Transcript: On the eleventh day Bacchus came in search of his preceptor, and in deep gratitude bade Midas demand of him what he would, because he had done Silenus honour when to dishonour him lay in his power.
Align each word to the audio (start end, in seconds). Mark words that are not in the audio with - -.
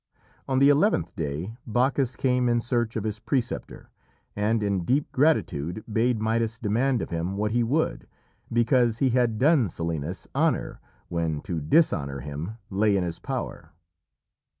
On 0.47 0.57
the 0.57 0.69
eleventh 0.69 1.15
day 1.15 1.55
Bacchus 1.67 2.15
came 2.15 2.49
in 2.49 2.59
search 2.59 2.95
of 2.95 3.03
his 3.03 3.19
preceptor, 3.19 3.91
and 4.35 4.63
in 4.63 4.83
deep 4.83 5.11
gratitude 5.11 5.83
bade 5.87 6.19
Midas 6.19 6.57
demand 6.57 7.03
of 7.03 7.11
him 7.11 7.37
what 7.37 7.51
he 7.51 7.61
would, 7.61 8.07
because 8.51 8.97
he 8.97 9.11
had 9.11 9.37
done 9.37 9.69
Silenus 9.69 10.25
honour 10.33 10.79
when 11.07 11.39
to 11.41 11.61
dishonour 11.61 12.21
him 12.21 12.57
lay 12.71 12.97
in 12.97 13.03
his 13.03 13.19
power. 13.19 13.73